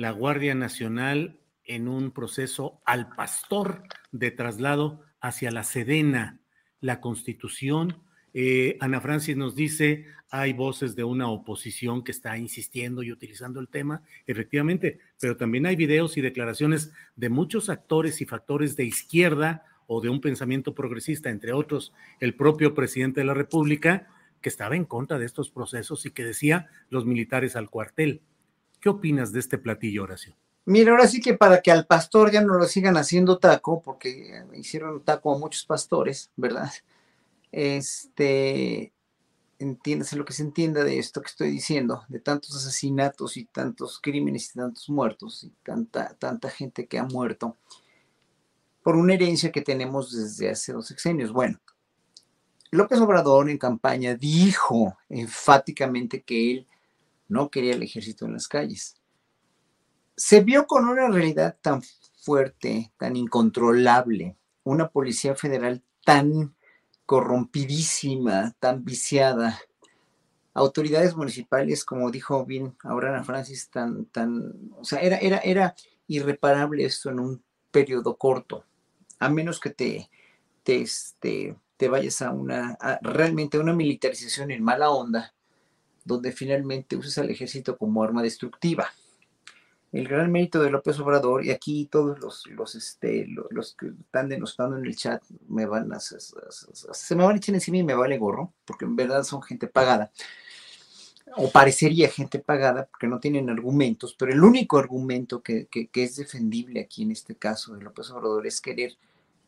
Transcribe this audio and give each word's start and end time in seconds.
la 0.00 0.12
Guardia 0.12 0.54
Nacional 0.54 1.38
en 1.62 1.86
un 1.86 2.10
proceso 2.10 2.80
al 2.86 3.14
pastor 3.14 3.82
de 4.12 4.30
traslado 4.30 5.02
hacia 5.20 5.50
la 5.50 5.62
Sedena, 5.62 6.40
la 6.80 7.02
Constitución. 7.02 8.02
Eh, 8.32 8.78
Ana 8.80 9.02
Francis 9.02 9.36
nos 9.36 9.54
dice, 9.54 10.06
hay 10.30 10.54
voces 10.54 10.96
de 10.96 11.04
una 11.04 11.28
oposición 11.28 12.02
que 12.02 12.12
está 12.12 12.38
insistiendo 12.38 13.02
y 13.02 13.12
utilizando 13.12 13.60
el 13.60 13.68
tema, 13.68 14.02
efectivamente, 14.26 15.00
pero 15.20 15.36
también 15.36 15.66
hay 15.66 15.76
videos 15.76 16.16
y 16.16 16.22
declaraciones 16.22 16.92
de 17.14 17.28
muchos 17.28 17.68
actores 17.68 18.22
y 18.22 18.24
factores 18.24 18.76
de 18.76 18.84
izquierda 18.84 19.66
o 19.86 20.00
de 20.00 20.08
un 20.08 20.22
pensamiento 20.22 20.74
progresista, 20.74 21.28
entre 21.28 21.52
otros 21.52 21.92
el 22.20 22.34
propio 22.34 22.72
presidente 22.72 23.20
de 23.20 23.26
la 23.26 23.34
República, 23.34 24.08
que 24.40 24.48
estaba 24.48 24.76
en 24.76 24.86
contra 24.86 25.18
de 25.18 25.26
estos 25.26 25.50
procesos 25.50 26.06
y 26.06 26.10
que 26.10 26.24
decía 26.24 26.68
los 26.88 27.04
militares 27.04 27.54
al 27.54 27.68
cuartel. 27.68 28.22
¿Qué 28.80 28.88
opinas 28.88 29.32
de 29.32 29.40
este 29.40 29.58
platillo, 29.58 30.04
Horacio? 30.04 30.34
Mira, 30.64 30.92
ahora 30.92 31.06
sí 31.06 31.20
que 31.20 31.34
para 31.34 31.60
que 31.60 31.70
al 31.70 31.86
pastor 31.86 32.30
ya 32.30 32.40
no 32.40 32.54
lo 32.54 32.64
sigan 32.64 32.96
haciendo 32.96 33.38
taco, 33.38 33.82
porque 33.82 34.44
hicieron 34.54 35.02
taco 35.04 35.34
a 35.34 35.38
muchos 35.38 35.64
pastores, 35.64 36.30
¿verdad? 36.36 36.70
Este, 37.52 38.92
entiéndase 39.58 40.16
lo 40.16 40.24
que 40.24 40.32
se 40.32 40.42
entienda 40.42 40.84
de 40.84 40.98
esto 40.98 41.20
que 41.20 41.28
estoy 41.28 41.50
diciendo, 41.50 42.04
de 42.08 42.20
tantos 42.20 42.56
asesinatos 42.56 43.36
y 43.36 43.44
tantos 43.44 44.00
crímenes 44.00 44.50
y 44.50 44.58
tantos 44.58 44.88
muertos 44.88 45.44
y 45.44 45.52
tanta, 45.62 46.14
tanta 46.14 46.48
gente 46.50 46.86
que 46.86 46.98
ha 46.98 47.04
muerto 47.04 47.56
por 48.82 48.96
una 48.96 49.14
herencia 49.14 49.52
que 49.52 49.60
tenemos 49.60 50.12
desde 50.12 50.50
hace 50.50 50.72
dos 50.72 50.86
sexenios. 50.86 51.32
Bueno, 51.32 51.60
López 52.70 52.98
Obrador 53.00 53.50
en 53.50 53.58
campaña 53.58 54.14
dijo 54.14 54.96
enfáticamente 55.08 56.22
que 56.22 56.52
él 56.52 56.66
no 57.30 57.50
quería 57.50 57.74
el 57.74 57.82
ejército 57.82 58.26
en 58.26 58.34
las 58.34 58.48
calles. 58.48 58.96
Se 60.16 60.42
vio 60.42 60.66
con 60.66 60.86
una 60.86 61.08
realidad 61.08 61.56
tan 61.62 61.82
fuerte, 62.22 62.92
tan 62.98 63.16
incontrolable, 63.16 64.36
una 64.64 64.88
policía 64.88 65.34
federal 65.34 65.82
tan 66.04 66.54
corrompidísima, 67.06 68.54
tan 68.58 68.84
viciada, 68.84 69.58
autoridades 70.52 71.16
municipales, 71.16 71.84
como 71.84 72.10
dijo 72.10 72.44
bien 72.44 72.76
ahora 72.82 73.22
Francis, 73.24 73.70
tan, 73.70 74.04
tan, 74.06 74.70
o 74.76 74.84
sea, 74.84 75.00
era, 75.00 75.16
era, 75.18 75.38
era 75.38 75.74
irreparable 76.06 76.84
esto 76.84 77.10
en 77.10 77.20
un 77.20 77.44
periodo 77.70 78.16
corto, 78.16 78.64
a 79.18 79.28
menos 79.28 79.60
que 79.60 79.70
te, 79.70 80.10
te, 80.62 80.82
este, 80.82 81.56
te 81.76 81.88
vayas 81.88 82.20
a 82.22 82.32
una, 82.32 82.76
realmente 83.02 83.56
a 83.56 83.60
una 83.60 83.72
militarización 83.72 84.50
en 84.50 84.62
mala 84.62 84.90
onda, 84.90 85.34
donde 86.04 86.32
finalmente 86.32 86.96
usas 86.96 87.18
al 87.18 87.30
ejército 87.30 87.76
como 87.76 88.02
arma 88.02 88.22
destructiva. 88.22 88.88
El 89.92 90.06
gran 90.06 90.30
mérito 90.30 90.62
de 90.62 90.70
López 90.70 91.00
Obrador, 91.00 91.44
y 91.44 91.50
aquí 91.50 91.88
todos 91.90 92.20
los, 92.20 92.46
los, 92.46 92.76
este, 92.76 93.26
los, 93.26 93.74
que 93.74 93.88
están 93.88 94.28
denostando 94.28 94.78
en 94.78 94.86
el 94.86 94.94
chat 94.96 95.22
me 95.48 95.66
van 95.66 95.92
a, 95.92 95.98
se 95.98 97.16
me 97.16 97.24
van 97.24 97.34
a 97.34 97.36
echar 97.38 97.56
encima 97.56 97.78
y 97.78 97.82
me 97.82 97.94
vale 97.94 98.16
gorro, 98.16 98.52
porque 98.64 98.84
en 98.84 98.94
verdad 98.94 99.24
son 99.24 99.42
gente 99.42 99.66
pagada, 99.66 100.12
o 101.36 101.50
parecería 101.50 102.08
gente 102.08 102.38
pagada, 102.38 102.86
porque 102.86 103.08
no 103.08 103.18
tienen 103.18 103.50
argumentos, 103.50 104.14
pero 104.16 104.32
el 104.32 104.44
único 104.44 104.78
argumento 104.78 105.42
que, 105.42 105.66
que, 105.66 105.88
que 105.88 106.04
es 106.04 106.16
defendible 106.16 106.80
aquí 106.80 107.02
en 107.02 107.10
este 107.10 107.34
caso 107.34 107.74
de 107.74 107.82
López 107.82 108.10
Obrador 108.10 108.46
es 108.46 108.60
querer 108.60 108.96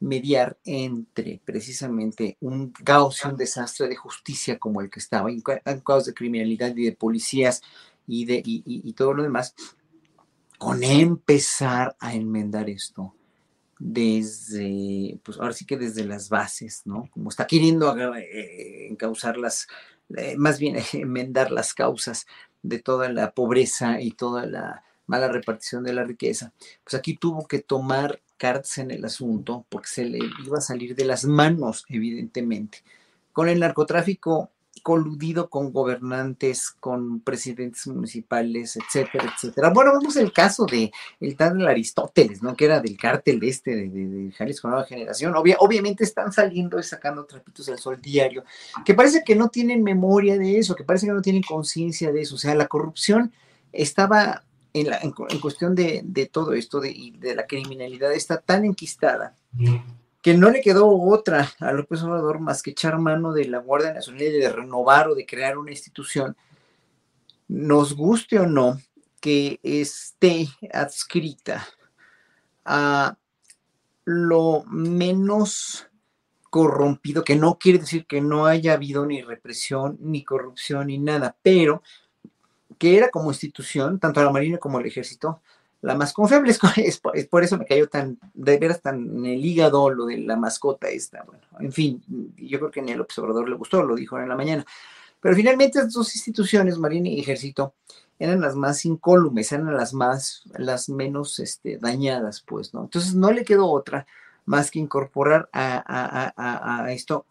mediar 0.00 0.58
entre 0.64 1.40
precisamente 1.44 2.36
un 2.40 2.70
caos 2.70 3.20
y 3.24 3.28
un 3.28 3.36
desastre 3.36 3.88
de 3.88 3.96
justicia 3.96 4.58
como 4.58 4.80
el 4.80 4.90
que 4.90 5.00
estaba, 5.00 5.28
un 5.28 5.42
caos 5.80 6.06
de 6.06 6.14
criminalidad 6.14 6.74
y 6.76 6.84
de 6.84 6.92
policías 6.92 7.62
y, 8.06 8.24
de, 8.24 8.42
y, 8.44 8.92
todo 8.94 9.12
lo 9.12 9.22
demás, 9.22 9.54
con 10.56 10.82
empezar 10.82 11.96
a 12.00 12.14
enmendar 12.14 12.70
esto 12.70 13.14
desde, 13.78 15.20
pues 15.22 15.38
ahora 15.38 15.52
sí 15.52 15.66
que 15.66 15.76
desde 15.76 16.04
las 16.04 16.28
bases, 16.28 16.82
¿no? 16.84 17.08
Como 17.10 17.28
está 17.28 17.46
queriendo 17.46 17.94
eh, 18.16 18.88
encauzar 18.88 19.36
las, 19.36 19.68
eh, 20.16 20.36
más 20.36 20.58
bien 20.58 20.76
enmendar 20.94 21.50
las 21.50 21.74
causas 21.74 22.26
de 22.62 22.78
toda 22.78 23.08
la 23.08 23.32
pobreza 23.32 24.00
y 24.00 24.12
toda 24.12 24.46
la 24.46 24.84
mala 25.06 25.28
repartición 25.28 25.84
de 25.84 25.92
la 25.92 26.04
riqueza, 26.04 26.52
pues 26.84 26.94
aquí 26.94 27.16
tuvo 27.16 27.46
que 27.46 27.60
tomar 27.60 28.20
cartas 28.38 28.78
en 28.78 28.90
el 28.90 29.04
asunto 29.04 29.66
porque 29.68 29.88
se 29.88 30.04
le 30.06 30.20
iba 30.44 30.58
a 30.58 30.62
salir 30.62 30.94
de 30.94 31.04
las 31.04 31.24
manos, 31.24 31.84
evidentemente. 31.88 32.82
Con 33.32 33.48
el 33.48 33.60
narcotráfico 33.60 34.50
coludido 34.88 35.50
con 35.50 35.72
gobernantes, 35.72 36.70
con 36.70 37.20
presidentes 37.20 37.86
municipales, 37.86 38.76
etcétera, 38.76 39.32
etcétera. 39.34 39.70
Bueno, 39.70 39.92
vemos 39.98 40.16
el 40.16 40.32
caso 40.32 40.66
de 40.66 40.90
el 41.20 41.36
tal 41.36 41.66
Aristóteles, 41.66 42.42
¿no? 42.42 42.56
Que 42.56 42.66
era 42.66 42.80
del 42.80 42.96
cártel 42.96 43.42
este 43.42 43.74
de, 43.74 43.88
de, 43.88 44.08
de 44.08 44.32
Jalisco 44.32 44.68
Nueva 44.68 44.84
Generación. 44.84 45.34
obviamente 45.36 46.04
están 46.04 46.32
saliendo 46.32 46.78
y 46.78 46.82
sacando 46.82 47.24
trapitos 47.26 47.68
al 47.68 47.78
sol 47.78 48.00
diario, 48.00 48.44
que 48.84 48.94
parece 48.94 49.22
que 49.24 49.36
no 49.36 49.48
tienen 49.48 49.82
memoria 49.82 50.38
de 50.38 50.58
eso, 50.58 50.74
que 50.74 50.84
parece 50.84 51.06
que 51.06 51.12
no 51.12 51.22
tienen 51.22 51.42
conciencia 51.42 52.12
de 52.12 52.22
eso. 52.22 52.36
O 52.36 52.38
sea, 52.38 52.54
la 52.54 52.66
corrupción 52.66 53.32
estaba 53.72 54.44
en, 54.74 55.40
cuestión 55.40 55.74
de, 55.74 56.30
todo 56.32 56.52
esto 56.52 56.80
de, 56.80 57.12
de, 57.18 57.34
la 57.34 57.46
criminalidad 57.46 58.12
está 58.12 58.40
tan 58.40 58.64
enquistada 58.64 59.36
que 60.22 60.34
no 60.34 60.50
le 60.50 60.60
quedó 60.60 60.88
otra 60.88 61.50
a 61.60 61.72
López 61.72 62.02
Obrador 62.02 62.40
más 62.40 62.62
que 62.62 62.70
echar 62.70 62.98
mano 62.98 63.32
de 63.32 63.46
la 63.46 63.58
Guardia 63.58 63.92
Nacional 63.92 64.22
y 64.22 64.30
de 64.32 64.50
renovar 64.50 65.08
o 65.08 65.14
de 65.14 65.26
crear 65.26 65.56
una 65.58 65.70
institución, 65.70 66.36
nos 67.46 67.94
guste 67.94 68.38
o 68.38 68.46
no, 68.46 68.80
que 69.20 69.58
esté 69.62 70.48
adscrita 70.72 71.66
a 72.64 73.16
lo 74.04 74.64
menos 74.64 75.88
corrompido, 76.50 77.24
que 77.24 77.36
no 77.36 77.58
quiere 77.58 77.78
decir 77.78 78.06
que 78.06 78.20
no 78.20 78.46
haya 78.46 78.74
habido 78.74 79.06
ni 79.06 79.22
represión, 79.22 79.98
ni 80.00 80.24
corrupción, 80.24 80.86
ni 80.86 80.98
nada, 80.98 81.36
pero 81.42 81.82
que 82.78 82.96
era 82.96 83.10
como 83.10 83.30
institución, 83.30 83.98
tanto 83.98 84.22
la 84.22 84.30
Marina 84.30 84.58
como 84.58 84.80
el 84.80 84.86
Ejército, 84.86 85.40
la 85.80 85.94
más 85.94 86.12
confiable. 86.12 86.52
Es, 86.76 87.26
por 87.26 87.44
eso 87.44 87.58
me 87.58 87.66
cayó 87.66 87.88
tan, 87.88 88.18
de 88.34 88.58
veras 88.58 88.80
tan 88.80 89.18
en 89.18 89.26
el 89.26 89.44
hígado 89.44 89.90
lo 89.90 90.06
de 90.06 90.18
la 90.18 90.36
mascota 90.36 90.88
esta. 90.88 91.24
Bueno, 91.24 91.42
en 91.60 91.72
fin, 91.72 92.02
yo 92.36 92.58
creo 92.58 92.70
que 92.70 92.82
ni 92.82 92.92
el 92.92 93.00
observador 93.00 93.48
le 93.48 93.56
gustó, 93.56 93.82
lo 93.82 93.94
dijo 93.94 94.18
en 94.18 94.28
la 94.28 94.36
mañana. 94.36 94.64
Pero 95.20 95.34
finalmente 95.34 95.78
estas 95.78 95.92
dos 95.92 96.14
instituciones, 96.14 96.78
Marina 96.78 97.08
y 97.08 97.20
Ejército, 97.20 97.74
eran 98.18 98.40
las 98.40 98.54
más 98.54 98.84
incólumes, 98.84 99.50
eran 99.52 99.76
las 99.76 99.92
más, 99.94 100.44
las 100.56 100.88
menos 100.88 101.38
este, 101.38 101.78
dañadas, 101.78 102.40
pues, 102.40 102.74
¿no? 102.74 102.82
Entonces 102.82 103.14
no 103.14 103.32
le 103.32 103.44
quedó 103.44 103.66
otra 103.68 104.06
más 104.44 104.70
que 104.70 104.78
incorporar 104.78 105.48
a, 105.52 105.76
a, 105.76 106.32
a, 106.36 106.84
a 106.84 106.92
esto 106.92 107.26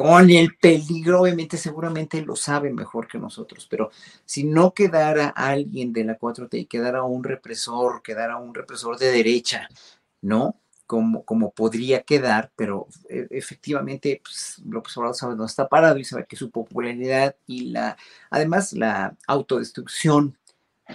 con 0.00 0.30
el 0.30 0.56
peligro, 0.56 1.20
obviamente, 1.20 1.58
seguramente 1.58 2.22
lo 2.22 2.34
sabe 2.34 2.72
mejor 2.72 3.06
que 3.06 3.18
nosotros, 3.18 3.66
pero 3.68 3.90
si 4.24 4.44
no 4.44 4.72
quedara 4.72 5.28
alguien 5.28 5.92
de 5.92 6.04
la 6.04 6.18
4T 6.18 6.58
y 6.58 6.64
quedara 6.64 7.02
un 7.02 7.22
represor, 7.22 8.00
quedara 8.00 8.38
un 8.38 8.54
represor 8.54 8.96
de 8.96 9.12
derecha, 9.12 9.68
¿no? 10.22 10.56
Como, 10.86 11.22
como 11.26 11.50
podría 11.50 12.00
quedar, 12.00 12.50
pero 12.56 12.86
e, 13.10 13.26
efectivamente 13.28 14.22
pues, 14.24 14.62
López 14.64 14.96
Obrador 14.96 15.16
sabe 15.16 15.32
dónde 15.34 15.50
está 15.50 15.68
parado 15.68 15.98
y 15.98 16.04
sabe 16.04 16.24
que 16.24 16.36
su 16.36 16.50
popularidad 16.50 17.36
y 17.46 17.66
la, 17.66 17.98
además 18.30 18.72
la 18.72 19.18
autodestrucción 19.26 20.38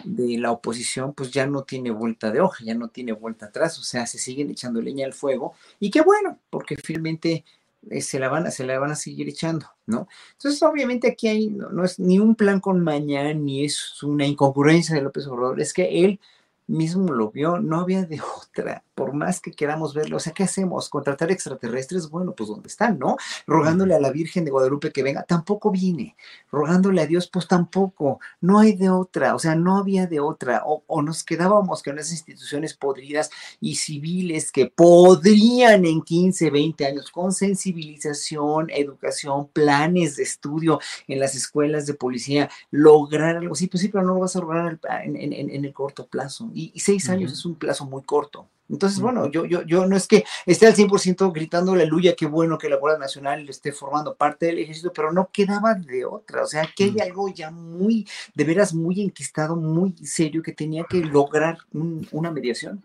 de 0.03 0.39
la 0.39 0.51
oposición, 0.51 1.13
pues 1.13 1.29
ya 1.29 1.45
no 1.45 1.61
tiene 1.63 1.91
vuelta 1.91 2.31
de 2.31 2.41
hoja, 2.41 2.63
ya 2.65 2.73
no 2.73 2.87
tiene 2.87 3.11
vuelta 3.11 3.45
atrás, 3.45 3.77
o 3.77 3.83
sea, 3.83 4.07
se 4.07 4.17
siguen 4.17 4.49
echando 4.49 4.81
leña 4.81 5.05
al 5.05 5.13
fuego 5.13 5.53
y 5.79 5.91
qué 5.91 6.01
bueno, 6.01 6.39
porque 6.49 6.75
finalmente 6.75 7.45
eh, 7.89 8.01
se, 8.01 8.19
la 8.19 8.29
van 8.29 8.47
a, 8.47 8.51
se 8.51 8.65
la 8.65 8.79
van 8.79 8.91
a 8.91 8.95
seguir 8.95 9.27
echando, 9.29 9.67
¿no? 9.85 10.07
Entonces, 10.33 10.61
obviamente 10.63 11.07
aquí 11.09 11.27
hay, 11.27 11.47
no, 11.49 11.83
es 11.83 11.99
ni 11.99 12.19
un 12.19 12.35
plan 12.35 12.59
con 12.59 12.81
mañana, 12.81 13.33
ni 13.33 13.65
es 13.65 14.01
una 14.03 14.25
incongruencia 14.25 14.95
de 14.95 15.01
López 15.01 15.27
Obrador, 15.27 15.59
es 15.61 15.73
que 15.73 16.03
él 16.05 16.19
mismo 16.67 17.13
lo 17.13 17.31
vio, 17.31 17.59
no 17.59 17.79
había 17.79 18.05
de 18.05 18.21
otra 18.21 18.83
por 18.95 19.13
más 19.13 19.41
que 19.41 19.51
queramos 19.51 19.93
verlo, 19.93 20.17
o 20.17 20.19
sea, 20.19 20.33
¿qué 20.33 20.43
hacemos? 20.43 20.89
¿Contratar 20.89 21.29
extraterrestres? 21.29 22.09
Bueno, 22.09 22.33
pues 22.33 22.49
¿dónde 22.49 22.69
están, 22.69 22.97
no? 22.97 23.17
Rogándole 23.45 23.93
a 23.93 23.99
la 23.99 24.09
Virgen 24.09 24.45
de 24.45 24.51
Guadalupe 24.51 24.91
que 24.91 25.03
venga, 25.03 25.23
tampoco 25.23 25.69
vine. 25.69 26.15
Rogándole 26.49 27.01
a 27.01 27.05
Dios, 27.05 27.27
pues 27.27 27.47
tampoco. 27.47 28.21
No 28.39 28.59
hay 28.59 28.73
de 28.73 28.89
otra, 28.89 29.35
o 29.35 29.39
sea, 29.39 29.53
no 29.55 29.77
había 29.77 30.07
de 30.07 30.21
otra. 30.21 30.63
O, 30.65 31.01
nos 31.01 31.23
quedábamos 31.23 31.83
con 31.83 31.99
esas 31.99 32.13
instituciones 32.13 32.73
podridas 32.73 33.29
y 33.59 33.75
civiles 33.75 34.51
que 34.51 34.67
podrían 34.67 35.85
en 35.85 36.01
15, 36.01 36.49
20 36.49 36.85
años, 36.85 37.11
con 37.11 37.33
sensibilización, 37.33 38.69
educación, 38.69 39.49
planes 39.49 40.15
de 40.15 40.23
estudio 40.23 40.79
en 41.07 41.19
las 41.19 41.35
escuelas 41.35 41.85
de 41.85 41.95
policía, 41.95 42.49
lograr 42.71 43.35
algo 43.35 43.53
así, 43.53 43.67
pues 43.67 43.81
sí, 43.81 43.89
pero 43.89 44.05
no 44.05 44.13
lo 44.13 44.21
vas 44.21 44.37
a 44.37 44.39
lograr 44.39 44.79
en, 45.03 45.65
el 45.65 45.73
corto 45.73 46.07
plazo. 46.07 46.49
Y, 46.55 46.79
seis 46.79 47.09
años 47.09 47.33
es 47.33 47.43
un 47.45 47.55
plazo 47.55 47.85
muy 47.85 48.03
corto. 48.03 48.47
Entonces, 48.69 48.99
bueno, 48.99 49.29
yo, 49.29 49.45
yo, 49.45 49.61
yo 49.63 49.85
no 49.85 49.97
es 49.97 50.07
que 50.07 50.23
esté 50.45 50.65
al 50.65 50.73
100% 50.73 51.33
gritando 51.33 51.73
aleluya, 51.73 52.15
qué 52.15 52.25
bueno 52.25 52.57
que 52.57 52.69
la 52.69 52.77
Guardia 52.77 52.97
Nacional 52.97 53.47
esté 53.49 53.73
formando 53.73 54.15
parte 54.15 54.45
del 54.45 54.59
ejército, 54.59 54.93
pero 54.93 55.11
no 55.11 55.29
quedaba 55.31 55.73
de 55.75 56.05
otra. 56.05 56.43
O 56.43 56.47
sea, 56.47 56.67
que 56.73 56.85
hay 56.85 56.99
algo 57.01 57.27
ya 57.27 57.51
muy, 57.51 58.07
de 58.33 58.43
veras, 58.45 58.73
muy 58.73 59.01
enquistado, 59.01 59.57
muy 59.57 59.95
serio, 59.97 60.41
que 60.41 60.53
tenía 60.53 60.85
que 60.89 61.01
lograr 61.01 61.57
una 61.73 62.31
mediación. 62.31 62.81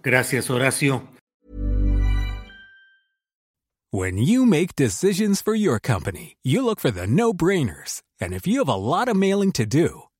Gracias, 0.00 0.48
Horacio. 0.48 1.02
When 3.90 4.16
you 4.16 4.46
make 4.46 4.76
decisions 4.76 5.42
for 5.42 5.54
your 5.54 5.80
company, 5.80 6.36
you 6.42 6.64
look 6.64 6.80
for 6.80 6.90
the 6.90 7.06
no-brainers. 7.06 8.02
And 8.20 8.32
if 8.32 8.46
you 8.46 8.60
have 8.60 8.68
a 8.68 8.76
lot 8.76 9.08
of 9.08 9.16
mailing 9.16 9.52
to 9.52 9.66
do, 9.66 10.04